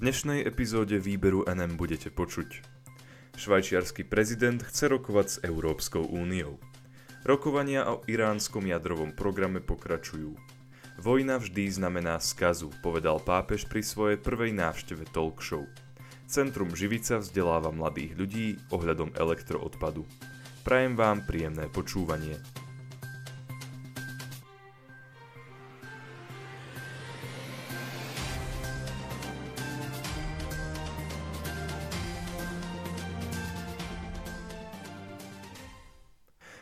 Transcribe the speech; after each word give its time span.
dnešnej 0.00 0.48
epizóde 0.48 0.96
výberu 0.96 1.44
NM 1.44 1.76
budete 1.76 2.08
počuť. 2.08 2.64
Švajčiarsky 3.36 4.08
prezident 4.08 4.64
chce 4.64 4.88
rokovať 4.88 5.26
s 5.28 5.36
Európskou 5.44 6.08
úniou. 6.08 6.56
Rokovania 7.20 7.84
o 7.84 8.00
iránskom 8.08 8.64
jadrovom 8.64 9.12
programe 9.12 9.60
pokračujú. 9.60 10.32
Vojna 11.04 11.36
vždy 11.36 11.68
znamená 11.68 12.16
skazu, 12.16 12.72
povedal 12.80 13.20
pápež 13.20 13.68
pri 13.68 13.84
svojej 13.84 14.16
prvej 14.16 14.56
návšteve 14.56 15.04
talk 15.12 15.44
show. 15.44 15.68
Centrum 16.24 16.72
Živica 16.72 17.20
vzdeláva 17.20 17.68
mladých 17.68 18.16
ľudí 18.16 18.46
ohľadom 18.72 19.12
elektroodpadu. 19.20 20.08
Prajem 20.64 20.96
vám 20.96 21.28
príjemné 21.28 21.68
počúvanie. 21.68 22.40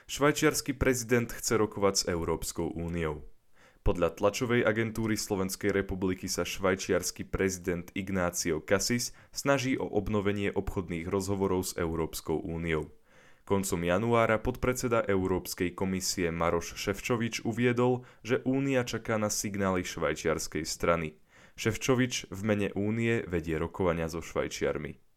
Švajčiarsky 0.08 0.72
prezident 0.72 1.28
chce 1.28 1.60
rokovať 1.60 1.94
s 2.00 2.04
Európskou 2.08 2.72
úniou. 2.72 3.28
Podľa 3.84 4.16
tlačovej 4.16 4.64
agentúry 4.64 5.20
Slovenskej 5.20 5.68
republiky 5.68 6.32
sa 6.32 6.48
švajčiarsky 6.48 7.28
prezident 7.28 7.92
Ignácio 7.92 8.64
Cassis 8.64 9.12
snaží 9.36 9.76
o 9.76 9.84
obnovenie 9.84 10.48
obchodných 10.48 11.04
rozhovorov 11.12 11.68
s 11.68 11.76
Európskou 11.76 12.40
úniou. 12.40 12.88
Koncom 13.44 13.84
januára 13.84 14.40
podpredseda 14.40 15.04
Európskej 15.04 15.76
komisie 15.76 16.32
Maroš 16.32 16.80
Ševčovič 16.80 17.44
uviedol, 17.44 18.08
že 18.24 18.40
únia 18.48 18.88
čaká 18.88 19.20
na 19.20 19.28
signály 19.28 19.84
švajčiarskej 19.84 20.64
strany. 20.64 21.20
Ševčovič 21.60 22.32
v 22.32 22.40
mene 22.48 22.72
únie 22.72 23.28
vedie 23.28 23.60
rokovania 23.60 24.08
so 24.08 24.24
Švajčiarmi. 24.24 25.07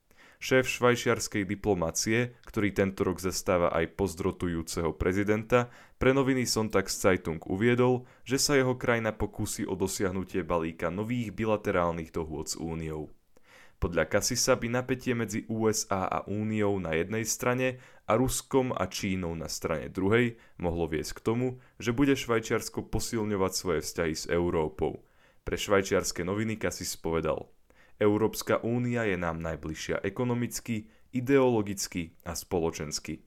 Šéf 0.41 0.65
švajčiarskej 0.65 1.45
diplomácie, 1.45 2.33
ktorý 2.49 2.73
tento 2.73 3.05
rok 3.05 3.21
zastáva 3.21 3.69
aj 3.77 3.93
pozdrotujúceho 3.93 4.89
prezidenta, 4.97 5.69
pre 6.01 6.17
noviny 6.17 6.49
Sontax 6.49 6.97
Zeitung 6.97 7.37
uviedol, 7.45 8.09
že 8.25 8.41
sa 8.41 8.57
jeho 8.57 8.73
krajina 8.73 9.13
pokúsi 9.13 9.69
o 9.69 9.77
dosiahnutie 9.77 10.41
balíka 10.41 10.89
nových 10.89 11.29
bilaterálnych 11.37 12.09
dohôd 12.09 12.49
s 12.49 12.57
Úniou. 12.57 13.13
Podľa 13.77 14.09
Kasisa 14.09 14.57
by 14.57 14.81
napätie 14.81 15.13
medzi 15.13 15.45
USA 15.45 16.09
a 16.09 16.25
Úniou 16.25 16.81
na 16.81 16.97
jednej 16.97 17.21
strane 17.21 17.77
a 18.09 18.17
Ruskom 18.17 18.73
a 18.73 18.89
Čínou 18.89 19.37
na 19.37 19.45
strane 19.45 19.93
druhej 19.93 20.41
mohlo 20.57 20.89
viesť 20.89 21.21
k 21.21 21.25
tomu, 21.25 21.61
že 21.77 21.93
bude 21.93 22.17
Švajčiarsko 22.17 22.89
posilňovať 22.89 23.51
svoje 23.53 23.79
vzťahy 23.85 24.13
s 24.17 24.25
Európou. 24.25 25.05
Pre 25.45 25.53
švajčiarske 25.53 26.25
noviny 26.25 26.57
Kasis 26.57 26.97
povedal– 26.97 27.45
Európska 28.01 28.57
únia 28.65 29.05
je 29.05 29.13
nám 29.13 29.37
najbližšia 29.45 30.01
ekonomicky, 30.01 30.89
ideologicky 31.13 32.17
a 32.25 32.33
spoločensky. 32.33 33.21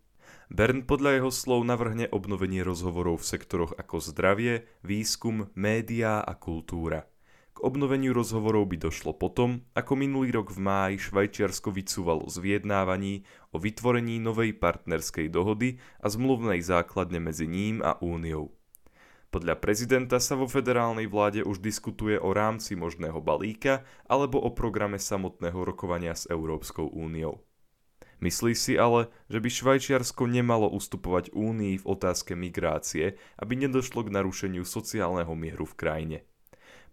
Bern 0.50 0.82
podľa 0.82 1.22
jeho 1.22 1.30
slov 1.30 1.62
navrhne 1.62 2.10
obnovenie 2.10 2.66
rozhovorov 2.66 3.22
v 3.22 3.38
sektoroch 3.38 3.72
ako 3.78 4.02
zdravie, 4.02 4.66
výskum, 4.82 5.48
médiá 5.54 6.20
a 6.20 6.34
kultúra. 6.34 7.06
K 7.54 7.62
obnoveniu 7.62 8.10
rozhovorov 8.10 8.66
by 8.66 8.90
došlo 8.90 9.14
potom, 9.14 9.62
ako 9.78 9.94
minulý 9.94 10.34
rok 10.34 10.50
v 10.50 10.58
máji 10.58 10.96
Švajčiarsko 10.98 11.70
vycúvalo 11.70 12.26
z 12.26 12.42
vyjednávaní 12.42 13.22
o 13.54 13.62
vytvorení 13.62 14.18
novej 14.18 14.58
partnerskej 14.58 15.30
dohody 15.30 15.78
a 16.02 16.10
zmluvnej 16.10 16.58
základne 16.58 17.22
medzi 17.22 17.46
ním 17.46 17.78
a 17.78 17.94
Úniou. 18.02 18.50
Podľa 19.34 19.58
prezidenta 19.58 20.22
sa 20.22 20.38
vo 20.38 20.46
federálnej 20.46 21.10
vláde 21.10 21.42
už 21.42 21.58
diskutuje 21.58 22.14
o 22.22 22.30
rámci 22.30 22.78
možného 22.78 23.18
balíka 23.18 23.82
alebo 24.06 24.38
o 24.38 24.54
programe 24.54 25.02
samotného 25.02 25.58
rokovania 25.58 26.14
s 26.14 26.30
Európskou 26.30 26.86
úniou. 26.86 27.42
Myslí 28.22 28.54
si 28.54 28.78
ale, 28.78 29.10
že 29.26 29.42
by 29.42 29.48
Švajčiarsko 29.50 30.30
nemalo 30.30 30.70
ustupovať 30.70 31.34
únii 31.34 31.82
v 31.82 31.88
otázke 31.90 32.38
migrácie, 32.38 33.18
aby 33.34 33.58
nedošlo 33.58 34.06
k 34.06 34.14
narušeniu 34.14 34.62
sociálneho 34.62 35.34
mieru 35.34 35.66
v 35.66 35.74
krajine. 35.82 36.18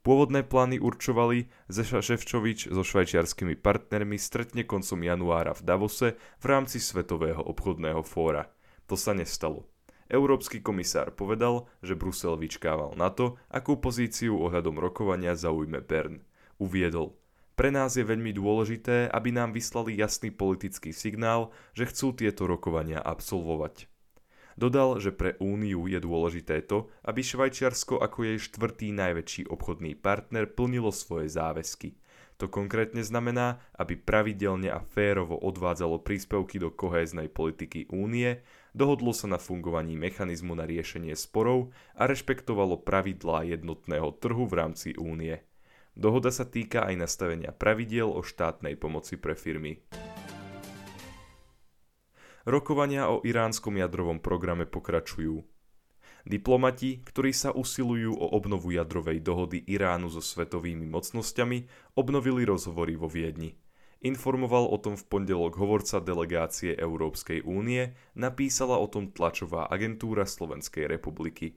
Pôvodné 0.01 0.41
plány 0.41 0.81
určovali, 0.81 1.45
že 1.69 1.85
Ševčovič 1.85 2.73
so 2.73 2.81
švajčiarskými 2.81 3.53
partnermi 3.53 4.17
stretne 4.17 4.65
koncom 4.65 4.97
januára 4.97 5.53
v 5.53 5.61
Davose 5.61 6.17
v 6.41 6.45
rámci 6.49 6.81
Svetového 6.81 7.45
obchodného 7.45 8.01
fóra. 8.01 8.49
To 8.89 8.97
sa 8.97 9.13
nestalo. 9.13 9.70
Európsky 10.11 10.59
komisár 10.59 11.15
povedal, 11.15 11.71
že 11.79 11.95
Brusel 11.95 12.35
vyčkával 12.35 12.99
na 12.99 13.07
to, 13.07 13.39
akú 13.47 13.79
pozíciu 13.79 14.35
ohľadom 14.43 14.75
rokovania 14.75 15.39
zaujme 15.39 15.79
Bern. 15.79 16.19
Uviedol, 16.59 17.15
pre 17.55 17.71
nás 17.71 17.95
je 17.95 18.03
veľmi 18.03 18.35
dôležité, 18.35 19.07
aby 19.07 19.31
nám 19.31 19.55
vyslali 19.55 19.95
jasný 19.95 20.35
politický 20.35 20.91
signál, 20.91 21.55
že 21.71 21.87
chcú 21.87 22.11
tieto 22.11 22.43
rokovania 22.43 22.99
absolvovať. 22.99 23.87
Dodal, 24.59 24.99
že 24.99 25.15
pre 25.15 25.39
Úniu 25.39 25.87
je 25.87 25.99
dôležité 26.03 26.67
to, 26.67 26.91
aby 27.07 27.23
Švajčiarsko 27.23 28.03
ako 28.03 28.27
jej 28.27 28.37
štvrtý 28.37 28.91
najväčší 28.91 29.47
obchodný 29.47 29.95
partner 29.95 30.43
plnilo 30.43 30.91
svoje 30.91 31.31
záväzky. 31.31 31.95
To 32.41 32.49
konkrétne 32.49 33.05
znamená, 33.05 33.61
aby 33.77 33.93
pravidelne 33.93 34.73
a 34.73 34.81
férovo 34.81 35.37
odvádzalo 35.37 36.01
príspevky 36.01 36.57
do 36.57 36.73
kohéznej 36.73 37.29
politiky 37.29 37.87
únie, 37.93 38.41
dohodlo 38.71 39.11
sa 39.11 39.27
na 39.27 39.39
fungovaní 39.39 39.95
mechanizmu 39.95 40.55
na 40.55 40.67
riešenie 40.67 41.15
sporov 41.15 41.71
a 41.95 42.07
rešpektovalo 42.07 42.81
pravidlá 42.81 43.47
jednotného 43.47 44.15
trhu 44.19 44.47
v 44.47 44.53
rámci 44.55 44.95
únie. 44.95 45.43
Dohoda 45.91 46.31
sa 46.31 46.47
týka 46.47 46.87
aj 46.87 46.95
nastavenia 47.03 47.51
pravidiel 47.51 48.07
o 48.07 48.23
štátnej 48.23 48.79
pomoci 48.79 49.19
pre 49.19 49.35
firmy. 49.35 49.83
Rokovania 52.47 53.11
o 53.11 53.21
iránskom 53.21 53.77
jadrovom 53.77 54.17
programe 54.17 54.65
pokračujú. 54.65 55.45
Diplomati, 56.21 57.01
ktorí 57.01 57.33
sa 57.33 57.49
usilujú 57.49 58.13
o 58.13 58.25
obnovu 58.37 58.73
jadrovej 58.73 59.25
dohody 59.25 59.61
Iránu 59.65 60.09
so 60.09 60.21
svetovými 60.21 60.85
mocnosťami, 60.85 61.65
obnovili 61.97 62.45
rozhovory 62.45 62.93
vo 62.93 63.09
Viedni. 63.09 63.57
Informoval 64.01 64.65
o 64.65 64.77
tom 64.81 64.97
v 64.97 65.05
pondelok 65.05 65.61
hovorca 65.61 66.01
delegácie 66.01 66.73
Európskej 66.73 67.45
únie, 67.45 67.93
napísala 68.17 68.81
o 68.81 68.89
tom 68.89 69.13
tlačová 69.13 69.69
agentúra 69.69 70.25
Slovenskej 70.25 70.89
republiky. 70.89 71.53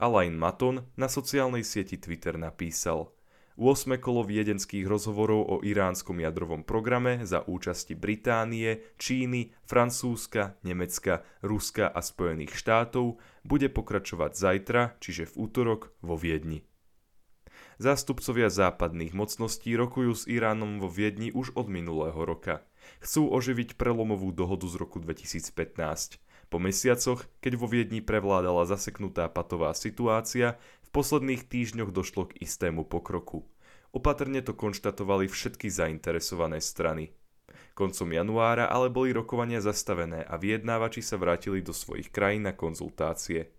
Alain 0.00 0.32
Maton 0.32 0.88
na 0.96 1.12
sociálnej 1.12 1.60
sieti 1.68 2.00
Twitter 2.00 2.40
napísal 2.40 3.12
8. 3.58 3.98
kolo 3.98 4.22
viedenských 4.22 4.86
rozhovorov 4.86 5.42
o 5.44 5.56
iránskom 5.66 6.22
jadrovom 6.22 6.62
programe 6.62 7.26
za 7.26 7.42
účasti 7.42 7.98
Británie, 7.98 8.94
Číny, 9.02 9.50
Francúzska, 9.66 10.54
Nemecka, 10.62 11.26
Ruska 11.42 11.90
a 11.90 11.98
Spojených 11.98 12.54
štátov 12.54 13.18
bude 13.42 13.66
pokračovať 13.66 14.32
zajtra, 14.38 14.82
čiže 15.02 15.34
v 15.34 15.50
útorok, 15.50 15.90
vo 16.06 16.14
Viedni. 16.14 16.67
Zástupcovia 17.78 18.50
západných 18.50 19.14
mocností 19.14 19.70
rokujú 19.78 20.10
s 20.10 20.26
Iránom 20.26 20.82
vo 20.82 20.90
Viedni 20.90 21.30
už 21.30 21.54
od 21.54 21.70
minulého 21.70 22.18
roka. 22.26 22.66
Chcú 22.98 23.30
oživiť 23.30 23.78
prelomovú 23.78 24.34
dohodu 24.34 24.66
z 24.66 24.82
roku 24.82 24.98
2015. 24.98 26.18
Po 26.50 26.58
mesiacoch, 26.58 27.30
keď 27.38 27.52
vo 27.54 27.70
Viedni 27.70 28.02
prevládala 28.02 28.66
zaseknutá 28.66 29.30
patová 29.30 29.70
situácia, 29.78 30.58
v 30.82 30.88
posledných 30.90 31.46
týždňoch 31.46 31.94
došlo 31.94 32.34
k 32.34 32.42
istému 32.42 32.82
pokroku. 32.82 33.46
Opatrne 33.94 34.42
to 34.42 34.58
konštatovali 34.58 35.30
všetky 35.30 35.70
zainteresované 35.70 36.58
strany. 36.58 37.14
Koncom 37.78 38.10
januára 38.10 38.66
ale 38.66 38.90
boli 38.90 39.14
rokovania 39.14 39.62
zastavené 39.62 40.26
a 40.26 40.34
vyjednávači 40.34 40.98
sa 40.98 41.14
vrátili 41.14 41.62
do 41.62 41.70
svojich 41.70 42.10
krajín 42.10 42.42
na 42.42 42.58
konzultácie. 42.58 43.54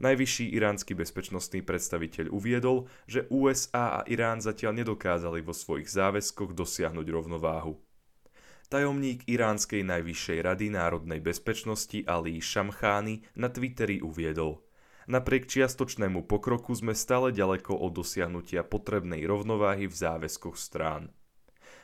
Najvyšší 0.00 0.56
iránsky 0.56 0.96
bezpečnostný 0.96 1.60
predstaviteľ 1.60 2.32
uviedol, 2.32 2.88
že 3.04 3.28
USA 3.28 4.00
a 4.00 4.08
Irán 4.08 4.40
zatiaľ 4.40 4.80
nedokázali 4.80 5.44
vo 5.44 5.52
svojich 5.52 5.92
záväzkoch 5.92 6.56
dosiahnuť 6.56 7.04
rovnováhu. 7.04 7.76
Tajomník 8.72 9.28
Iránskej 9.28 9.84
najvyššej 9.84 10.38
rady 10.40 10.72
národnej 10.72 11.20
bezpečnosti 11.20 12.00
Ali 12.08 12.40
Šamchány 12.40 13.28
na 13.36 13.52
Twitteri 13.52 14.00
uviedol 14.00 14.64
Napriek 15.04 15.44
čiastočnému 15.44 16.24
pokroku 16.24 16.72
sme 16.72 16.96
stále 16.96 17.28
ďaleko 17.28 17.76
od 17.76 18.00
dosiahnutia 18.00 18.64
potrebnej 18.64 19.20
rovnováhy 19.28 19.84
v 19.84 19.94
záväzkoch 20.00 20.56
strán. 20.56 21.12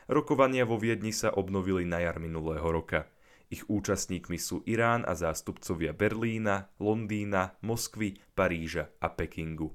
Rokovania 0.09 0.65
vo 0.65 0.81
Viedni 0.81 1.13
sa 1.13 1.29
obnovili 1.29 1.85
na 1.85 2.01
jar 2.01 2.17
minulého 2.17 2.65
roka– 2.65 3.05
ich 3.47 3.63
účastníkmi 3.67 4.35
sú 4.35 4.63
Irán 4.67 5.07
a 5.07 5.15
zástupcovia 5.15 5.95
Berlína, 5.95 6.67
Londýna, 6.83 7.55
Moskvy, 7.63 8.19
Paríža 8.35 8.91
a 8.99 9.07
Pekingu. 9.07 9.71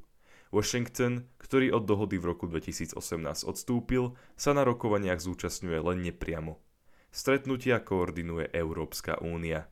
Washington, 0.52 1.32
ktorý 1.40 1.72
od 1.72 1.88
dohody 1.88 2.20
v 2.20 2.36
roku 2.36 2.44
2018 2.44 3.00
odstúpil, 3.48 4.12
sa 4.36 4.52
na 4.52 4.68
rokovaniach 4.68 5.16
zúčastňuje 5.16 5.78
len 5.80 6.04
nepriamo. 6.04 6.60
Stretnutia 7.08 7.80
koordinuje 7.80 8.52
Európska 8.52 9.16
únia. 9.24 9.68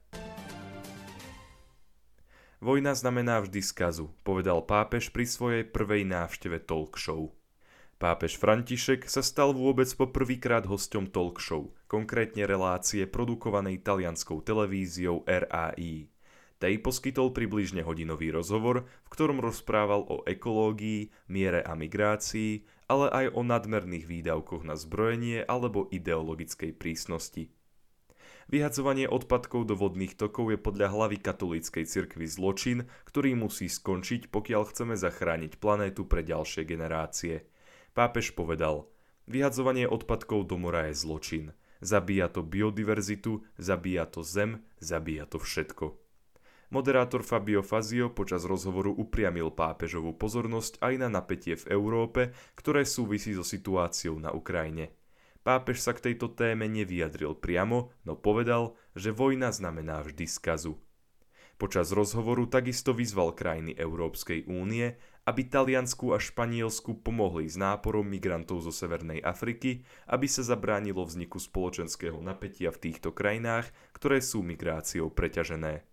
Vojna 2.60 2.92
znamená 2.92 3.40
vždy 3.40 3.60
skazu, 3.64 4.12
povedal 4.20 4.64
pápež 4.64 5.12
pri 5.12 5.24
svojej 5.24 5.64
prvej 5.64 6.04
návšteve 6.04 6.64
talk 6.64 6.96
show. 7.00 7.32
Pápež 8.00 8.40
František 8.40 9.12
sa 9.12 9.20
stal 9.20 9.52
vôbec 9.52 9.84
poprvýkrát 9.92 10.64
hosťom 10.64 11.12
talk 11.12 11.36
show, 11.36 11.76
konkrétne 11.84 12.48
relácie 12.48 13.04
produkovanej 13.04 13.84
talianskou 13.84 14.40
televíziou 14.40 15.20
RAI. 15.28 16.08
Tej 16.56 16.74
poskytol 16.80 17.36
približne 17.36 17.84
hodinový 17.84 18.32
rozhovor, 18.32 18.88
v 19.04 19.08
ktorom 19.12 19.44
rozprával 19.44 20.08
o 20.08 20.24
ekológii, 20.24 21.12
miere 21.28 21.60
a 21.60 21.76
migrácii, 21.76 22.64
ale 22.88 23.12
aj 23.12 23.36
o 23.36 23.44
nadmerných 23.44 24.08
výdavkoch 24.08 24.64
na 24.64 24.80
zbrojenie 24.80 25.44
alebo 25.44 25.84
ideologickej 25.92 26.72
prísnosti. 26.80 27.52
Vyhadzovanie 28.48 29.12
odpadkov 29.12 29.68
do 29.68 29.76
vodných 29.76 30.16
tokov 30.16 30.48
je 30.48 30.58
podľa 30.58 30.88
hlavy 30.88 31.20
katolíckej 31.20 31.84
cirkvi 31.84 32.24
zločin, 32.24 32.88
ktorý 33.04 33.36
musí 33.36 33.68
skončiť, 33.68 34.32
pokiaľ 34.32 34.62
chceme 34.72 34.96
zachrániť 34.96 35.60
planétu 35.60 36.08
pre 36.08 36.24
ďalšie 36.24 36.64
generácie. 36.64 37.44
Pápež 37.92 38.32
povedal, 38.32 38.86
vyhadzovanie 39.26 39.86
odpadkov 39.90 40.46
do 40.46 40.56
mora 40.58 40.90
je 40.90 40.94
zločin. 40.94 41.44
Zabíja 41.80 42.28
to 42.28 42.44
biodiverzitu, 42.44 43.42
zabíja 43.56 44.04
to 44.04 44.20
zem, 44.20 44.60
zabíja 44.78 45.24
to 45.24 45.40
všetko. 45.40 45.96
Moderátor 46.70 47.26
Fabio 47.26 47.66
Fazio 47.66 48.14
počas 48.14 48.46
rozhovoru 48.46 48.94
upriamil 48.94 49.50
pápežovú 49.50 50.14
pozornosť 50.14 50.78
aj 50.78 50.94
na 51.02 51.08
napätie 51.10 51.58
v 51.58 51.66
Európe, 51.74 52.30
ktoré 52.54 52.86
súvisí 52.86 53.34
so 53.34 53.42
situáciou 53.42 54.22
na 54.22 54.30
Ukrajine. 54.30 54.94
Pápež 55.42 55.82
sa 55.82 55.96
k 55.96 56.12
tejto 56.12 56.30
téme 56.30 56.70
nevyjadril 56.70 57.34
priamo, 57.42 57.90
no 58.06 58.14
povedal, 58.14 58.78
že 58.94 59.10
vojna 59.10 59.50
znamená 59.50 60.04
vždy 60.06 60.30
skazu. 60.30 60.78
Počas 61.60 61.92
rozhovoru 61.92 62.48
takisto 62.48 62.96
vyzval 62.96 63.36
krajiny 63.36 63.76
Európskej 63.76 64.48
únie, 64.48 64.96
aby 65.28 65.44
Taliansku 65.44 66.16
a 66.16 66.18
Španielsku 66.18 67.04
pomohli 67.04 67.44
s 67.44 67.60
náporom 67.60 68.08
migrantov 68.08 68.64
zo 68.64 68.72
Severnej 68.72 69.20
Afriky, 69.20 69.84
aby 70.08 70.24
sa 70.24 70.40
zabránilo 70.40 71.04
vzniku 71.04 71.36
spoločenského 71.36 72.16
napätia 72.24 72.72
v 72.72 72.88
týchto 72.88 73.12
krajinách, 73.12 73.68
ktoré 73.92 74.24
sú 74.24 74.40
migráciou 74.40 75.12
preťažené. 75.12 75.84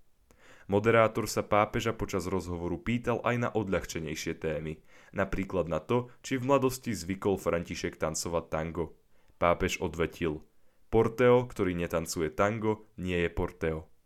Moderátor 0.71 1.27
sa 1.27 1.43
pápeža 1.43 1.91
počas 1.91 2.31
rozhovoru 2.31 2.79
pýtal 2.79 3.19
aj 3.27 3.35
na 3.35 3.49
odľahčenejšie 3.51 4.39
témy, 4.39 4.79
napríklad 5.11 5.67
na 5.67 5.83
to, 5.83 6.07
či 6.23 6.39
v 6.39 6.47
mladosti 6.47 6.95
zvykol 6.95 7.35
František 7.35 7.99
tancovať 7.99 8.45
tango. 8.47 8.95
Pápež 9.35 9.83
odvetil, 9.83 10.47
Porteo, 10.87 11.43
ktorý 11.43 11.75
netancuje 11.75 12.31
tango, 12.31 12.87
nie 12.95 13.19
je 13.19 13.31
Porteo. 13.31 13.96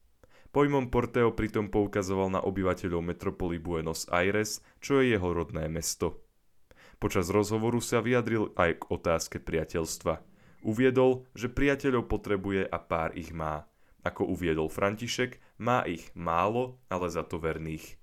Pojmom 0.52 0.92
Porteo 0.92 1.32
pritom 1.32 1.72
poukazoval 1.72 2.28
na 2.28 2.44
obyvateľov 2.44 3.00
metropoly 3.00 3.56
Buenos 3.56 4.04
Aires, 4.12 4.60
čo 4.84 5.00
je 5.00 5.16
jeho 5.16 5.32
rodné 5.32 5.72
mesto. 5.72 6.28
Počas 7.00 7.32
rozhovoru 7.32 7.80
sa 7.80 8.04
vyjadril 8.04 8.52
aj 8.60 8.84
k 8.84 8.88
otázke 8.92 9.40
priateľstva. 9.40 10.20
Uviedol, 10.68 11.24
že 11.32 11.48
priateľov 11.48 12.12
potrebuje 12.12 12.68
a 12.68 12.78
pár 12.84 13.16
ich 13.16 13.32
má. 13.32 13.64
Ako 14.04 14.28
uviedol 14.28 14.68
František, 14.68 15.40
má 15.56 15.88
ich 15.88 16.12
málo, 16.20 16.84
ale 16.92 17.08
za 17.08 17.24
to 17.24 17.40
verných. 17.40 17.96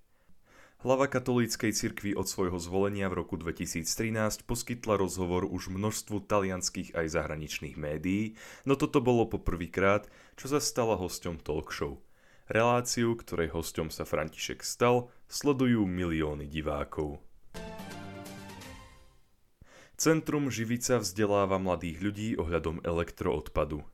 Hlava 0.81 1.05
katolíckej 1.05 1.77
cirkvi 1.77 2.17
od 2.17 2.33
svojho 2.33 2.57
zvolenia 2.57 3.13
v 3.13 3.21
roku 3.21 3.37
2013 3.37 4.49
poskytla 4.49 4.97
rozhovor 4.97 5.45
už 5.45 5.69
množstvu 5.69 6.25
talianských 6.25 6.97
aj 6.97 7.13
zahraničných 7.13 7.77
médií, 7.77 8.41
no 8.65 8.73
toto 8.73 9.05
bolo 9.05 9.29
poprvýkrát, 9.29 10.09
čo 10.41 10.49
sa 10.49 10.65
stala 10.65 10.97
hosťom 10.97 11.45
talk 11.45 11.77
show– 11.77 12.01
Reláciu, 12.49 13.13
ktorej 13.13 13.53
hosťom 13.53 13.93
sa 13.93 14.09
František 14.09 14.65
stal, 14.65 15.13
sledujú 15.29 15.85
milióny 15.85 16.49
divákov. 16.49 17.21
Centrum 20.01 20.49
Živica 20.49 20.97
vzdeláva 21.05 21.61
mladých 21.61 22.01
ľudí 22.01 22.29
ohľadom 22.41 22.81
elektroodpadu. 22.89 23.85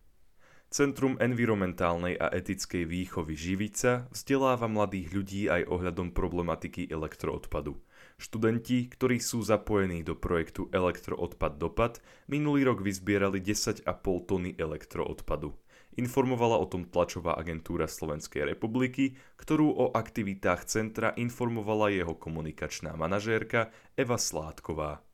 Centrum 0.70 1.18
environmentálnej 1.18 2.14
a 2.14 2.30
etickej 2.30 2.86
výchovy 2.86 3.34
Živica 3.34 4.06
vzdeláva 4.14 4.70
mladých 4.70 5.10
ľudí 5.10 5.42
aj 5.50 5.66
ohľadom 5.74 6.14
problematiky 6.14 6.86
elektroodpadu. 6.94 7.74
Študenti, 8.22 8.86
ktorí 8.86 9.18
sú 9.18 9.42
zapojení 9.42 10.06
do 10.06 10.14
projektu 10.14 10.70
Elektroodpad 10.70 11.58
dopad, 11.58 11.98
minulý 12.30 12.70
rok 12.70 12.86
vyzbierali 12.86 13.42
10,5 13.42 13.82
tony 14.30 14.54
elektroodpadu. 14.54 15.58
Informovala 15.94 16.58
o 16.58 16.67
tom 16.67 16.82
tlačová 16.91 17.38
agentúra 17.38 17.87
Slovenskej 17.87 18.43
republiky, 18.50 19.14
ktorú 19.38 19.70
o 19.70 19.85
aktivitách 19.94 20.67
centra 20.67 21.14
informovala 21.14 21.94
jeho 21.94 22.19
komunikačná 22.19 22.99
manažérka 22.99 23.70
Eva 23.94 24.19
Sládková. 24.19 25.06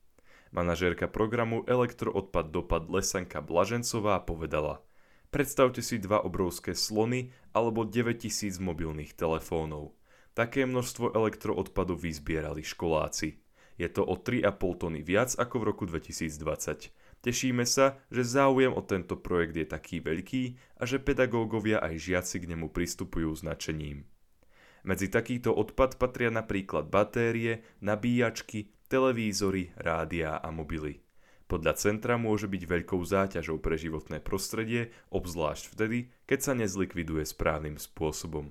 Manažérka 0.56 1.06
programu 1.06 1.68
Elektroodpad 1.68 2.48
dopad 2.48 2.88
Lesanka 2.88 3.44
Blažencová 3.44 4.24
povedala 4.24 4.80
Predstavte 5.30 5.78
si 5.78 6.00
dva 6.00 6.24
obrovské 6.26 6.74
slony 6.74 7.30
alebo 7.54 7.86
9000 7.86 8.58
mobilných 8.58 9.14
telefónov. 9.14 9.94
Také 10.34 10.66
množstvo 10.66 11.14
elektroodpadu 11.14 11.94
vyzbierali 11.94 12.66
školáci. 12.66 13.38
Je 13.78 13.88
to 13.92 14.02
o 14.02 14.18
3,5 14.18 14.80
tony 14.80 15.04
viac 15.06 15.36
ako 15.36 15.62
v 15.62 15.64
roku 15.70 15.84
2020. 15.86 16.90
Tešíme 17.20 17.68
sa, 17.68 18.00
že 18.08 18.24
záujem 18.24 18.72
o 18.72 18.80
tento 18.80 19.12
projekt 19.12 19.52
je 19.52 19.66
taký 19.68 20.00
veľký 20.00 20.56
a 20.80 20.88
že 20.88 20.96
pedagógovia 20.96 21.76
aj 21.84 22.00
žiaci 22.00 22.40
k 22.40 22.48
nemu 22.56 22.72
pristupujú 22.72 23.28
značením. 23.36 24.08
Medzi 24.80 25.12
takýto 25.12 25.52
odpad 25.52 26.00
patria 26.00 26.32
napríklad 26.32 26.88
batérie, 26.88 27.60
nabíjačky, 27.84 28.72
televízory, 28.88 29.76
rádia 29.76 30.40
a 30.40 30.48
mobily. 30.48 31.04
Podľa 31.44 31.76
centra 31.76 32.16
môže 32.16 32.48
byť 32.48 32.62
veľkou 32.64 33.02
záťažou 33.04 33.60
pre 33.60 33.76
životné 33.76 34.24
prostredie, 34.24 34.96
obzvlášť 35.12 35.76
vtedy, 35.76 36.08
keď 36.24 36.38
sa 36.40 36.52
nezlikviduje 36.56 37.28
správnym 37.28 37.76
spôsobom. 37.76 38.48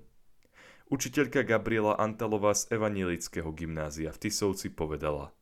Učiteľka 0.94 1.42
Gabriela 1.42 1.98
Antalová 1.98 2.54
z 2.54 2.70
Evangelického 2.70 3.50
gymnázia 3.50 4.14
v 4.14 4.30
Tisovci 4.30 4.70
povedala– 4.70 5.34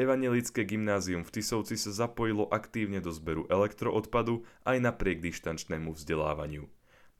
Evangelické 0.00 0.64
gymnázium 0.64 1.20
v 1.20 1.36
Tisovci 1.36 1.76
sa 1.76 1.92
zapojilo 1.92 2.48
aktívne 2.48 3.04
do 3.04 3.12
zberu 3.12 3.44
elektroodpadu 3.52 4.48
aj 4.64 4.80
napriek 4.80 5.20
dištančnému 5.20 5.92
vzdelávaniu. 5.92 6.64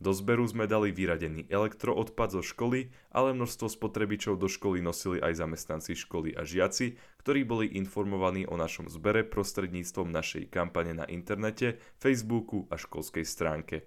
Do 0.02 0.10
zberu 0.16 0.42
sme 0.48 0.64
dali 0.64 0.88
vyradený 0.90 1.46
elektroodpad 1.52 2.34
zo 2.34 2.42
školy, 2.42 2.90
ale 3.12 3.36
množstvo 3.36 3.70
spotrebičov 3.70 4.40
do 4.40 4.48
školy 4.48 4.80
nosili 4.82 5.22
aj 5.22 5.44
zamestnanci 5.44 5.94
školy 5.94 6.34
a 6.34 6.48
žiaci, 6.48 6.98
ktorí 7.22 7.44
boli 7.44 7.70
informovaní 7.76 8.48
o 8.48 8.58
našom 8.58 8.88
zbere 8.88 9.22
prostredníctvom 9.22 10.08
našej 10.10 10.48
kampane 10.50 10.96
na 10.96 11.06
internete, 11.06 11.78
Facebooku 12.00 12.66
a 12.72 12.80
školskej 12.80 13.22
stránke. 13.22 13.86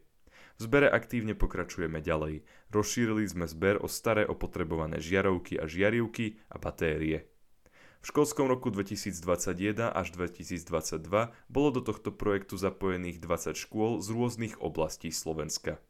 V 0.55 0.71
zbere 0.71 0.88
aktívne 0.88 1.36
pokračujeme 1.36 2.00
ďalej. 2.00 2.48
Rozšírili 2.71 3.27
sme 3.27 3.43
zber 3.50 3.83
o 3.83 3.91
staré 3.91 4.24
opotrebované 4.24 5.03
žiarovky 5.03 5.60
a 5.60 5.67
žiarivky 5.67 6.39
a 6.48 6.55
batérie. 6.62 7.35
V 8.05 8.13
školskom 8.13 8.45
roku 8.45 8.69
2021 8.69 9.89
až 9.89 10.13
2022 10.13 11.09
bolo 11.50 11.69
do 11.74 11.81
tohto 11.81 12.13
projektu 12.13 12.53
zapojených 12.53 13.17
20 13.17 13.57
škôl 13.57 13.97
z 13.97 14.13
rôznych 14.13 14.62
oblastí 14.62 15.09
Slovenska. 15.09 15.81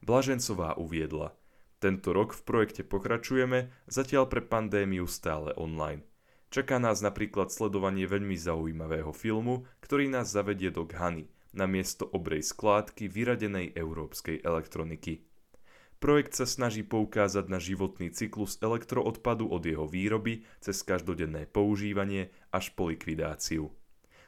Blažencová 0.00 0.80
uviedla, 0.80 1.36
tento 1.76 2.16
rok 2.16 2.32
v 2.32 2.48
projekte 2.48 2.80
pokračujeme, 2.80 3.68
zatiaľ 3.92 4.32
pre 4.32 4.40
pandémiu 4.40 5.04
stále 5.04 5.52
online. 5.60 6.00
Čaká 6.48 6.80
nás 6.80 7.04
napríklad 7.04 7.52
sledovanie 7.52 8.08
veľmi 8.08 8.40
zaujímavého 8.40 9.12
filmu, 9.12 9.68
ktorý 9.84 10.08
nás 10.08 10.32
zavedie 10.32 10.72
do 10.72 10.88
Ghany, 10.88 11.28
na 11.52 11.68
miesto 11.68 12.08
obrej 12.08 12.40
skládky 12.40 13.04
vyradenej 13.12 13.76
európskej 13.76 14.40
elektroniky. 14.48 15.28
Projekt 16.00 16.32
sa 16.32 16.48
snaží 16.48 16.80
poukázať 16.80 17.52
na 17.52 17.60
životný 17.60 18.08
cyklus 18.08 18.56
elektroodpadu 18.64 19.44
od 19.52 19.60
jeho 19.60 19.84
výroby 19.84 20.48
cez 20.56 20.80
každodenné 20.80 21.44
používanie 21.44 22.32
až 22.48 22.72
po 22.72 22.88
likvidáciu. 22.88 23.68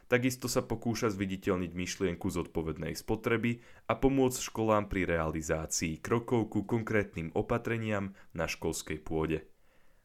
Takisto 0.05 0.45
sa 0.45 0.61
pokúša 0.61 1.09
zviditeľniť 1.09 1.73
myšlienku 1.73 2.29
zodpovednej 2.29 2.93
spotreby 2.93 3.65
a 3.89 3.97
pomôcť 3.97 4.37
školám 4.45 4.85
pri 4.85 5.09
realizácii 5.09 5.97
krokov 5.97 6.53
ku 6.53 6.61
konkrétnym 6.61 7.33
opatreniam 7.33 8.13
na 8.37 8.45
školskej 8.45 9.01
pôde. 9.01 9.49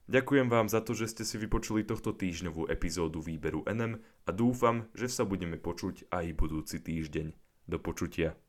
Ďakujem 0.08 0.48
vám 0.48 0.72
za 0.72 0.80
to, 0.80 0.96
že 0.96 1.12
ste 1.12 1.28
si 1.28 1.36
vypočuli 1.36 1.84
tohto 1.84 2.16
týždňovú 2.16 2.72
epizódu 2.72 3.20
výberu 3.20 3.60
NM 3.68 4.00
a 4.24 4.30
dúfam, 4.32 4.88
že 4.96 5.12
sa 5.12 5.28
budeme 5.28 5.60
počuť 5.60 6.08
aj 6.08 6.32
budúci 6.32 6.80
týždeň. 6.80 7.36
Do 7.68 7.76
počutia. 7.76 8.47